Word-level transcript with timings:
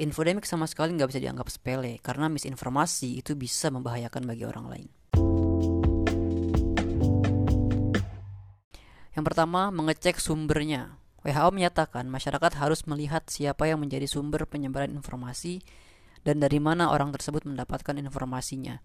Infodemik 0.00 0.48
sama 0.48 0.64
sekali 0.64 0.96
nggak 0.96 1.12
bisa 1.12 1.20
dianggap 1.20 1.52
sepele 1.52 2.00
karena 2.00 2.32
misinformasi 2.32 3.20
itu 3.20 3.36
bisa 3.36 3.68
membahayakan 3.68 4.24
bagi 4.24 4.48
orang 4.48 4.66
lain. 4.72 4.88
Yang 9.12 9.24
pertama, 9.28 9.68
mengecek 9.68 10.16
sumbernya. 10.16 10.96
WHO 11.20 11.52
menyatakan 11.52 12.08
masyarakat 12.08 12.56
harus 12.56 12.88
melihat 12.88 13.28
siapa 13.28 13.68
yang 13.68 13.84
menjadi 13.84 14.08
sumber 14.08 14.48
penyebaran 14.48 14.88
informasi 14.96 15.60
dan 16.24 16.40
dari 16.40 16.56
mana 16.56 16.88
orang 16.88 17.12
tersebut 17.12 17.44
mendapatkan 17.44 17.92
informasinya. 18.00 18.80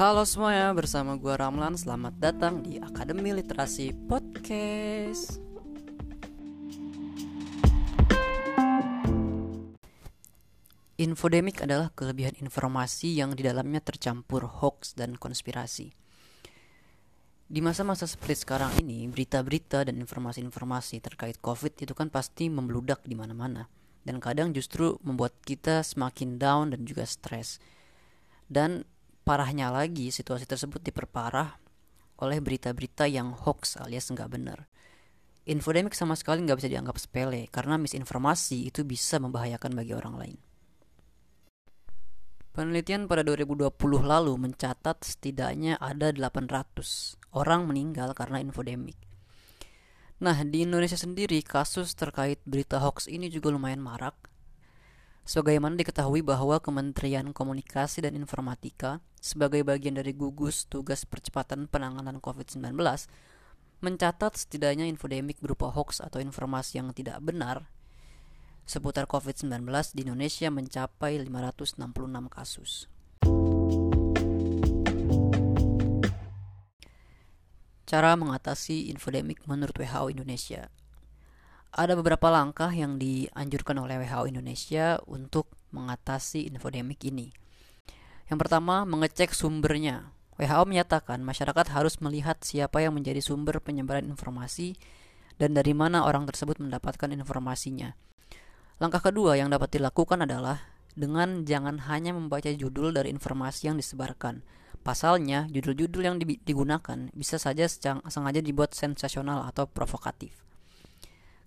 Halo 0.00 0.24
semuanya, 0.24 0.72
bersama 0.72 1.12
gue 1.20 1.28
Ramlan. 1.28 1.76
Selamat 1.76 2.16
datang 2.16 2.64
di 2.64 2.80
Akademi 2.80 3.36
Literasi 3.36 3.92
Podcast. 4.08 5.36
Infodemik 10.96 11.60
adalah 11.60 11.92
kelebihan 11.92 12.32
informasi 12.40 13.12
yang 13.12 13.36
di 13.36 13.44
dalamnya 13.44 13.84
tercampur 13.84 14.48
hoax 14.48 14.96
dan 14.96 15.20
konspirasi. 15.20 15.92
Di 17.44 17.60
masa-masa 17.60 18.08
seperti 18.08 18.48
sekarang 18.48 18.72
ini, 18.80 19.04
berita-berita 19.04 19.84
dan 19.84 20.00
informasi-informasi 20.00 21.04
terkait 21.04 21.36
COVID 21.44 21.76
itu 21.76 21.92
kan 21.92 22.08
pasti 22.08 22.48
membludak 22.48 23.04
di 23.04 23.12
mana-mana 23.12 23.68
dan 24.08 24.16
kadang 24.16 24.56
justru 24.56 24.96
membuat 25.04 25.36
kita 25.44 25.84
semakin 25.84 26.40
down 26.40 26.72
dan 26.72 26.88
juga 26.88 27.04
stres. 27.04 27.60
Dan 28.48 28.88
Parahnya 29.22 29.70
lagi, 29.70 30.08
situasi 30.10 30.48
tersebut 30.48 30.80
diperparah 30.80 31.60
oleh 32.20 32.38
berita-berita 32.38 33.08
yang 33.08 33.32
hoax 33.32 33.80
alias 33.80 34.08
nggak 34.12 34.30
benar. 34.30 34.68
Infodemik 35.48 35.96
sama 35.96 36.14
sekali 36.14 36.44
nggak 36.44 36.60
bisa 36.60 36.70
dianggap 36.70 36.96
sepele 37.00 37.48
karena 37.48 37.80
misinformasi 37.80 38.68
itu 38.68 38.84
bisa 38.84 39.18
membahayakan 39.18 39.72
bagi 39.72 39.92
orang 39.96 40.14
lain. 40.20 40.38
Penelitian 42.50 43.06
pada 43.06 43.22
2020 43.22 43.70
lalu 44.04 44.34
mencatat 44.36 45.06
setidaknya 45.06 45.78
ada 45.78 46.12
800 46.12 47.16
orang 47.32 47.64
meninggal 47.66 48.12
karena 48.12 48.42
infodemik. 48.42 48.98
Nah, 50.20 50.36
di 50.44 50.68
Indonesia 50.68 50.98
sendiri 51.00 51.40
kasus 51.40 51.96
terkait 51.96 52.38
berita 52.44 52.76
hoax 52.78 53.08
ini 53.08 53.32
juga 53.32 53.48
lumayan 53.48 53.80
marak. 53.80 54.29
Sebagaimana 55.30 55.78
diketahui 55.78 56.26
bahwa 56.26 56.58
Kementerian 56.58 57.30
Komunikasi 57.30 58.02
dan 58.02 58.18
Informatika 58.18 58.98
sebagai 59.22 59.62
bagian 59.62 59.94
dari 59.94 60.10
gugus 60.10 60.66
tugas 60.66 61.06
percepatan 61.06 61.70
penanganan 61.70 62.18
COVID-19 62.18 62.74
mencatat 63.78 64.34
setidaknya 64.34 64.90
infodemik 64.90 65.38
berupa 65.38 65.70
hoax 65.70 66.02
atau 66.02 66.18
informasi 66.18 66.82
yang 66.82 66.90
tidak 66.90 67.22
benar 67.22 67.70
seputar 68.66 69.06
COVID-19 69.06 69.70
di 69.94 70.02
Indonesia 70.02 70.50
mencapai 70.50 71.22
566 71.22 71.78
kasus. 72.26 72.90
Cara 77.86 78.18
mengatasi 78.18 78.90
infodemik 78.90 79.46
menurut 79.46 79.78
WHO 79.78 80.10
Indonesia 80.10 80.74
Ada 81.70 81.94
beberapa 81.94 82.34
langkah 82.34 82.74
yang 82.74 82.98
dianjurkan 82.98 83.78
oleh 83.78 84.02
WHO 84.02 84.26
Indonesia 84.26 84.98
untuk 85.06 85.54
mengatasi 85.70 86.50
infodemik 86.50 86.98
ini. 87.06 87.30
Yang 88.26 88.38
pertama, 88.42 88.82
mengecek 88.82 89.30
sumbernya. 89.30 90.10
WHO 90.34 90.66
menyatakan 90.66 91.22
masyarakat 91.22 91.70
harus 91.70 92.02
melihat 92.02 92.42
siapa 92.42 92.82
yang 92.82 92.98
menjadi 92.98 93.22
sumber 93.22 93.62
penyebaran 93.62 94.10
informasi 94.10 94.74
dan 95.38 95.54
dari 95.54 95.70
mana 95.70 96.02
orang 96.02 96.26
tersebut 96.26 96.58
mendapatkan 96.58 97.06
informasinya. 97.06 97.94
Langkah 98.82 99.06
kedua 99.06 99.38
yang 99.38 99.46
dapat 99.46 99.78
dilakukan 99.78 100.26
adalah 100.26 100.74
dengan 100.98 101.46
jangan 101.46 101.86
hanya 101.86 102.10
membaca 102.10 102.50
judul 102.50 102.90
dari 102.90 103.14
informasi 103.14 103.70
yang 103.70 103.78
disebarkan. 103.78 104.42
Pasalnya, 104.82 105.46
judul-judul 105.46 106.02
yang 106.02 106.16
digunakan 106.18 107.14
bisa 107.14 107.38
saja 107.38 107.70
sengaja 108.10 108.42
dibuat 108.42 108.74
sensasional 108.74 109.46
atau 109.46 109.70
provokatif. 109.70 110.49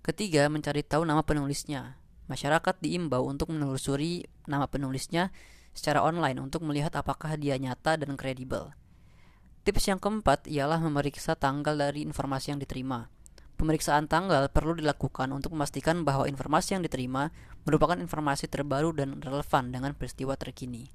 Ketiga, 0.04 0.52
mencari 0.52 0.84
tahu 0.84 1.08
nama 1.08 1.24
penulisnya. 1.24 1.96
Masyarakat 2.28 2.76
diimbau 2.84 3.24
untuk 3.24 3.56
menelusuri 3.56 4.28
nama 4.52 4.68
penulisnya 4.68 5.32
secara 5.72 6.04
online 6.04 6.44
untuk 6.44 6.60
melihat 6.68 6.92
apakah 7.00 7.40
dia 7.40 7.56
nyata 7.56 7.96
dan 7.96 8.20
kredibel. 8.20 8.76
Tips 9.64 9.88
yang 9.88 10.04
keempat 10.04 10.52
ialah 10.52 10.84
memeriksa 10.84 11.40
tanggal 11.40 11.80
dari 11.80 12.04
informasi 12.04 12.52
yang 12.52 12.60
diterima. 12.60 13.08
Pemeriksaan 13.56 14.12
tanggal 14.12 14.52
perlu 14.52 14.76
dilakukan 14.76 15.32
untuk 15.32 15.56
memastikan 15.56 16.04
bahwa 16.04 16.28
informasi 16.28 16.76
yang 16.76 16.84
diterima 16.84 17.32
merupakan 17.64 17.96
informasi 17.96 18.52
terbaru 18.52 18.92
dan 18.92 19.24
relevan 19.24 19.72
dengan 19.72 19.96
peristiwa 19.96 20.36
terkini. 20.36 20.92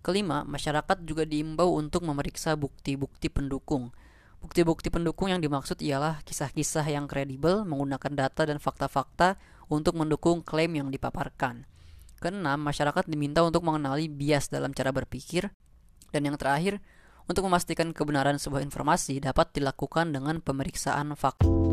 Kelima, 0.00 0.40
masyarakat 0.48 1.04
juga 1.04 1.28
diimbau 1.28 1.76
untuk 1.76 2.08
memeriksa 2.08 2.56
bukti-bukti 2.56 3.28
pendukung. 3.28 3.92
Bukti-bukti 4.42 4.90
pendukung 4.90 5.30
yang 5.30 5.38
dimaksud 5.38 5.78
ialah 5.78 6.18
kisah-kisah 6.26 6.84
yang 6.90 7.06
kredibel 7.06 7.62
menggunakan 7.62 8.10
data 8.10 8.42
dan 8.42 8.58
fakta-fakta 8.58 9.38
untuk 9.70 9.94
mendukung 9.94 10.42
klaim 10.42 10.74
yang 10.74 10.90
dipaparkan. 10.90 11.64
Keenam, 12.18 12.58
masyarakat 12.58 13.06
diminta 13.06 13.46
untuk 13.46 13.62
mengenali 13.62 14.10
bias 14.10 14.50
dalam 14.50 14.74
cara 14.74 14.90
berpikir. 14.90 15.54
Dan 16.10 16.26
yang 16.26 16.36
terakhir, 16.36 16.82
untuk 17.30 17.46
memastikan 17.46 17.94
kebenaran 17.94 18.36
sebuah 18.36 18.66
informasi 18.66 19.22
dapat 19.22 19.54
dilakukan 19.54 20.10
dengan 20.10 20.42
pemeriksaan 20.42 21.14
fakta. 21.14 21.71